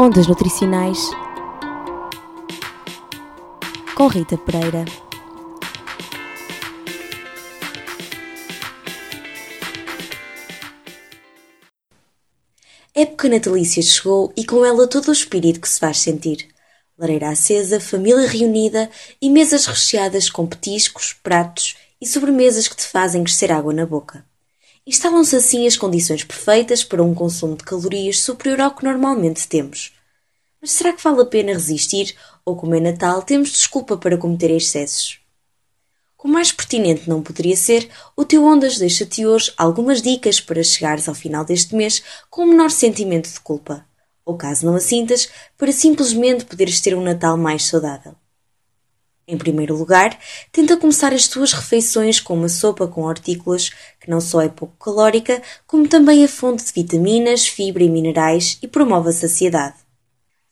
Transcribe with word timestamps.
Ondas 0.00 0.28
Nutricionais 0.28 1.10
com 3.96 4.06
Rita 4.06 4.38
Pereira. 4.38 4.84
Época 12.94 13.28
natalícia 13.28 13.82
chegou 13.82 14.32
e 14.36 14.44
com 14.44 14.64
ela 14.64 14.86
todo 14.86 15.08
o 15.08 15.12
espírito 15.12 15.60
que 15.60 15.68
se 15.68 15.80
faz 15.80 15.98
sentir. 15.98 16.46
Lareira 16.96 17.30
acesa, 17.30 17.80
família 17.80 18.28
reunida 18.28 18.88
e 19.20 19.28
mesas 19.28 19.66
recheadas 19.66 20.30
com 20.30 20.46
petiscos, 20.46 21.12
pratos 21.12 21.76
e 22.00 22.06
sobremesas 22.06 22.68
que 22.68 22.76
te 22.76 22.86
fazem 22.86 23.24
crescer 23.24 23.50
água 23.50 23.72
na 23.72 23.84
boca. 23.84 24.24
Instalam-se 24.88 25.36
assim 25.36 25.66
as 25.66 25.76
condições 25.76 26.24
perfeitas 26.24 26.82
para 26.82 27.02
um 27.02 27.14
consumo 27.14 27.54
de 27.54 27.62
calorias 27.62 28.20
superior 28.20 28.58
ao 28.62 28.70
que 28.70 28.84
normalmente 28.84 29.46
temos. 29.46 29.92
Mas 30.60 30.72
será 30.72 30.92
que 30.92 31.02
vale 31.02 31.22
a 31.22 31.26
pena 31.26 31.52
resistir 31.52 32.16
ou, 32.44 32.56
como 32.56 32.74
é 32.74 32.80
Natal, 32.80 33.22
temos 33.22 33.50
desculpa 33.50 33.96
para 33.96 34.18
cometer 34.18 34.50
excessos? 34.50 35.20
Como 36.16 36.34
mais 36.34 36.50
pertinente 36.50 37.08
não 37.08 37.22
poderia 37.22 37.56
ser, 37.56 37.88
o 38.16 38.24
teu 38.24 38.44
Ondas 38.44 38.76
deixa-te 38.76 39.24
hoje 39.24 39.52
algumas 39.56 40.02
dicas 40.02 40.40
para 40.40 40.62
chegares 40.64 41.08
ao 41.08 41.14
final 41.14 41.44
deste 41.44 41.76
mês 41.76 42.02
com 42.28 42.42
o 42.42 42.46
menor 42.46 42.72
sentimento 42.72 43.30
de 43.30 43.38
culpa. 43.38 43.86
Ou 44.24 44.36
caso 44.36 44.66
não 44.66 44.74
a 44.74 44.80
sintas, 44.80 45.28
para 45.56 45.70
simplesmente 45.70 46.44
poderes 46.44 46.80
ter 46.80 46.96
um 46.96 47.02
Natal 47.02 47.36
mais 47.36 47.66
saudável. 47.66 48.16
Em 49.28 49.38
primeiro 49.38 49.76
lugar, 49.76 50.18
tenta 50.50 50.76
começar 50.76 51.12
as 51.12 51.28
tuas 51.28 51.52
refeições 51.52 52.18
com 52.18 52.34
uma 52.34 52.48
sopa 52.48 52.88
com 52.88 53.02
hortícolas, 53.02 53.70
que 54.00 54.10
não 54.10 54.20
só 54.20 54.40
é 54.40 54.48
pouco 54.48 54.74
calórica, 54.82 55.40
como 55.66 55.86
também 55.86 56.24
é 56.24 56.28
fonte 56.28 56.64
de 56.64 56.72
vitaminas, 56.72 57.46
fibra 57.46 57.84
e 57.84 57.88
minerais 57.88 58.58
e 58.60 58.66
promove 58.66 59.10
a 59.10 59.12
saciedade. 59.12 59.87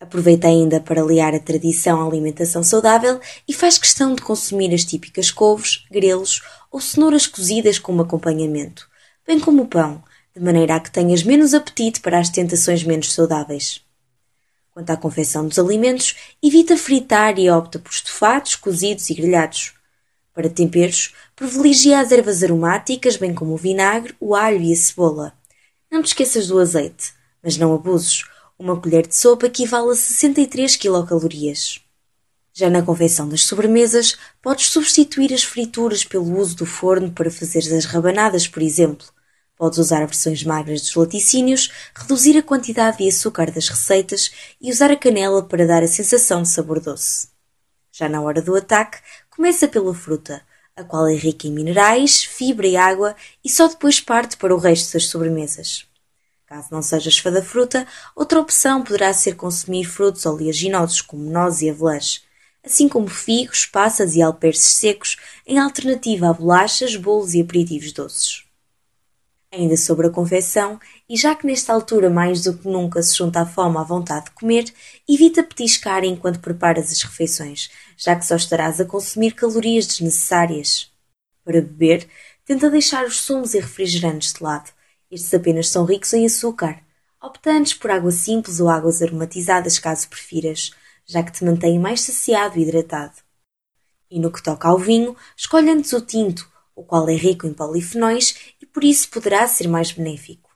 Aproveita 0.06 0.46
ainda 0.46 0.78
para 0.78 1.02
aliar 1.02 1.34
a 1.34 1.40
tradição 1.40 2.00
à 2.00 2.06
alimentação 2.06 2.62
saudável 2.62 3.20
e 3.46 3.52
faz 3.52 3.76
questão 3.76 4.14
de 4.14 4.22
consumir 4.22 4.72
as 4.72 4.84
típicas 4.84 5.32
couves, 5.32 5.84
grelos 5.90 6.42
ou 6.70 6.80
cenouras 6.80 7.26
cozidas 7.26 7.80
como 7.80 8.02
acompanhamento, 8.02 8.88
bem 9.26 9.40
como 9.40 9.64
o 9.64 9.66
pão, 9.66 10.00
de 10.32 10.40
maneira 10.40 10.76
a 10.76 10.80
que 10.80 10.92
tenhas 10.92 11.24
menos 11.24 11.54
apetite 11.54 11.98
para 11.98 12.20
as 12.20 12.28
tentações 12.28 12.84
menos 12.84 13.12
saudáveis. 13.12 13.84
Quanto 14.70 14.90
à 14.90 14.96
confecção 14.96 15.48
dos 15.48 15.58
alimentos, 15.58 16.14
evita 16.40 16.76
fritar 16.76 17.36
e 17.36 17.50
opta 17.50 17.80
por 17.80 17.90
estofados, 17.90 18.54
cozidos 18.54 19.10
e 19.10 19.14
grelhados. 19.14 19.74
Para 20.32 20.48
temperos, 20.48 21.14
privilegia 21.34 21.98
as 21.98 22.12
ervas 22.12 22.44
aromáticas, 22.44 23.16
bem 23.16 23.34
como 23.34 23.54
o 23.54 23.56
vinagre, 23.56 24.14
o 24.20 24.36
alho 24.36 24.62
e 24.62 24.72
a 24.72 24.76
cebola. 24.76 25.32
Não 25.90 26.00
te 26.00 26.06
esqueças 26.06 26.46
do 26.46 26.60
azeite, 26.60 27.12
mas 27.42 27.56
não 27.56 27.74
abuses, 27.74 28.22
uma 28.58 28.80
colher 28.80 29.06
de 29.06 29.14
sopa 29.14 29.46
equivale 29.46 29.90
a 29.90 29.94
63 29.94 30.76
quilocalorias. 30.76 31.80
Já 32.54 32.70
na 32.70 32.82
confecção 32.82 33.28
das 33.28 33.44
sobremesas, 33.44 34.16
podes 34.40 34.68
substituir 34.68 35.32
as 35.34 35.44
frituras 35.44 36.04
pelo 36.04 36.38
uso 36.38 36.56
do 36.56 36.64
forno 36.64 37.12
para 37.12 37.30
fazer 37.30 37.58
as 37.76 37.84
rabanadas, 37.84 38.48
por 38.48 38.62
exemplo. 38.62 39.06
Podes 39.56 39.78
usar 39.78 40.06
versões 40.06 40.42
magras 40.42 40.80
dos 40.80 40.94
laticínios, 40.94 41.70
reduzir 41.94 42.38
a 42.38 42.42
quantidade 42.42 42.98
de 42.98 43.08
açúcar 43.08 43.50
das 43.50 43.68
receitas 43.68 44.30
e 44.60 44.70
usar 44.70 44.90
a 44.90 44.96
canela 44.96 45.42
para 45.42 45.66
dar 45.66 45.82
a 45.82 45.88
sensação 45.88 46.42
de 46.42 46.48
sabor 46.48 46.80
doce. 46.80 47.28
Já 47.92 48.08
na 48.08 48.22
hora 48.22 48.40
do 48.40 48.56
ataque, 48.56 48.98
começa 49.28 49.68
pela 49.68 49.94
fruta, 49.94 50.42
a 50.74 50.82
qual 50.82 51.08
é 51.08 51.14
rica 51.14 51.46
em 51.46 51.52
minerais, 51.52 52.22
fibra 52.22 52.66
e 52.66 52.76
água 52.76 53.14
e 53.44 53.50
só 53.50 53.68
depois 53.68 54.00
parte 54.00 54.36
para 54.38 54.54
o 54.54 54.58
resto 54.58 54.94
das 54.94 55.08
sobremesas. 55.08 55.86
Caso 56.46 56.68
não 56.70 56.80
sejas 56.80 57.18
fã 57.18 57.32
da 57.32 57.42
fruta, 57.42 57.84
outra 58.14 58.38
opção 58.38 58.84
poderá 58.84 59.12
ser 59.12 59.34
consumir 59.34 59.84
frutos 59.84 60.24
oleaginosos 60.24 61.00
como 61.00 61.28
nozes 61.28 61.62
e 61.62 61.70
avelãs, 61.70 62.24
assim 62.64 62.88
como 62.88 63.08
figos, 63.08 63.66
passas 63.66 64.14
e 64.14 64.22
alperces 64.22 64.76
secos, 64.76 65.16
em 65.44 65.58
alternativa 65.58 66.30
a 66.30 66.32
bolachas, 66.32 66.94
bolos 66.94 67.34
e 67.34 67.40
aperitivos 67.40 67.90
doces. 67.90 68.44
Ainda 69.52 69.76
sobre 69.76 70.06
a 70.06 70.10
confecção, 70.10 70.78
e 71.08 71.16
já 71.16 71.34
que 71.34 71.48
nesta 71.48 71.72
altura 71.72 72.08
mais 72.08 72.42
do 72.42 72.56
que 72.56 72.68
nunca 72.68 73.02
se 73.02 73.16
junta 73.16 73.40
a 73.40 73.46
fome 73.46 73.78
à 73.78 73.82
vontade 73.82 74.26
de 74.26 74.30
comer, 74.30 74.72
evita 75.08 75.42
petiscar 75.42 76.04
enquanto 76.04 76.38
preparas 76.38 76.92
as 76.92 77.02
refeições, 77.02 77.70
já 77.96 78.14
que 78.14 78.24
só 78.24 78.36
estarás 78.36 78.80
a 78.80 78.84
consumir 78.84 79.32
calorias 79.32 79.86
desnecessárias. 79.88 80.92
Para 81.44 81.60
beber, 81.60 82.06
tenta 82.44 82.70
deixar 82.70 83.04
os 83.04 83.18
sumos 83.20 83.52
e 83.54 83.58
refrigerantes 83.58 84.32
de 84.32 84.44
lado 84.44 84.76
estes 85.10 85.32
apenas 85.32 85.68
são 85.68 85.84
ricos 85.84 86.12
em 86.12 86.26
açúcar. 86.26 86.80
Opta 87.22 87.50
antes 87.50 87.74
por 87.74 87.90
água 87.90 88.10
simples 88.10 88.60
ou 88.60 88.68
águas 88.68 89.02
aromatizadas, 89.02 89.78
caso 89.78 90.08
prefiras, 90.08 90.70
já 91.04 91.22
que 91.22 91.32
te 91.32 91.44
mantém 91.44 91.78
mais 91.78 92.00
saciado 92.00 92.58
e 92.58 92.62
hidratado. 92.62 93.14
E 94.10 94.20
no 94.20 94.30
que 94.30 94.42
toca 94.42 94.68
ao 94.68 94.78
vinho, 94.78 95.16
escolhe 95.36 95.70
antes 95.70 95.92
o 95.92 96.00
tinto, 96.00 96.48
o 96.74 96.84
qual 96.84 97.08
é 97.08 97.14
rico 97.14 97.46
em 97.46 97.54
polifenóis 97.54 98.54
e 98.60 98.66
por 98.66 98.84
isso 98.84 99.08
poderá 99.08 99.46
ser 99.46 99.68
mais 99.68 99.92
benéfico. 99.92 100.50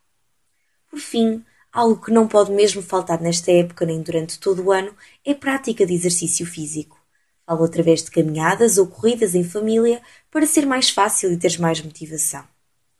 Por 0.88 0.98
fim, 0.98 1.44
algo 1.72 2.04
que 2.04 2.12
não 2.12 2.28
pode 2.28 2.52
mesmo 2.52 2.82
faltar 2.82 3.20
nesta 3.20 3.50
época 3.50 3.86
nem 3.86 4.02
durante 4.02 4.38
todo 4.38 4.62
o 4.62 4.72
ano 4.72 4.94
é 5.24 5.32
a 5.32 5.36
prática 5.36 5.86
de 5.86 5.94
exercício 5.94 6.44
físico. 6.44 7.00
Falo 7.46 7.64
através 7.64 8.02
de 8.04 8.10
caminhadas 8.10 8.78
ou 8.78 8.86
corridas 8.86 9.34
em 9.34 9.42
família 9.42 10.00
para 10.30 10.46
ser 10.46 10.66
mais 10.66 10.90
fácil 10.90 11.32
e 11.32 11.36
teres 11.36 11.56
mais 11.56 11.80
motivação. 11.80 12.44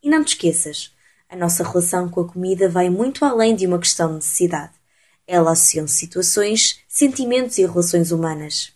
E 0.03 0.09
não 0.09 0.23
te 0.23 0.29
esqueças, 0.29 0.91
a 1.31 1.35
nossa 1.37 1.63
relação 1.63 2.09
com 2.09 2.19
a 2.19 2.27
comida 2.27 2.67
vai 2.67 2.89
muito 2.89 3.23
além 3.23 3.55
de 3.55 3.65
uma 3.65 3.79
questão 3.79 4.09
de 4.09 4.15
necessidade. 4.15 4.73
Ela 5.25 5.53
associa 5.53 5.87
situações, 5.87 6.81
sentimentos 6.89 7.57
e 7.57 7.65
relações 7.65 8.11
humanas. 8.11 8.73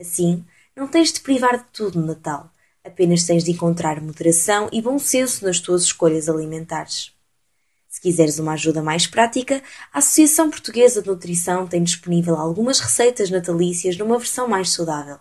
Assim, 0.00 0.42
não 0.74 0.88
tens 0.88 1.12
de 1.12 1.20
privar 1.20 1.58
de 1.58 1.64
tudo 1.70 2.00
no 2.00 2.06
Natal, 2.06 2.50
apenas 2.82 3.24
tens 3.24 3.44
de 3.44 3.50
encontrar 3.50 4.00
moderação 4.00 4.70
e 4.72 4.80
bom 4.80 4.98
senso 4.98 5.44
nas 5.44 5.60
tuas 5.60 5.82
escolhas 5.82 6.26
alimentares. 6.26 7.12
Se 7.86 8.00
quiseres 8.00 8.38
uma 8.38 8.52
ajuda 8.52 8.82
mais 8.82 9.06
prática, 9.06 9.62
a 9.92 9.98
Associação 9.98 10.48
Portuguesa 10.48 11.02
de 11.02 11.08
Nutrição 11.08 11.66
tem 11.66 11.84
disponível 11.84 12.34
algumas 12.34 12.80
receitas 12.80 13.28
natalícias 13.28 13.98
numa 13.98 14.16
versão 14.16 14.48
mais 14.48 14.70
saudável 14.70 15.18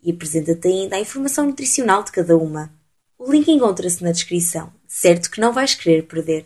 e 0.00 0.12
apresenta-te 0.12 0.68
ainda 0.68 0.94
a 0.94 1.00
informação 1.00 1.46
nutricional 1.46 2.04
de 2.04 2.12
cada 2.12 2.36
uma. 2.36 2.72
O 3.22 3.30
link 3.30 3.50
encontra-se 3.50 4.02
na 4.02 4.12
descrição. 4.12 4.72
Certo 4.88 5.30
que 5.30 5.42
não 5.42 5.52
vais 5.52 5.74
querer 5.74 6.06
perder. 6.06 6.42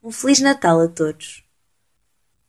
Um 0.00 0.12
Feliz 0.12 0.38
Natal 0.38 0.80
a 0.80 0.86
todos! 0.86 1.43